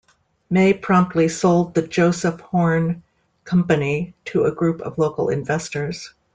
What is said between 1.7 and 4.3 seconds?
The Joseph Horne Company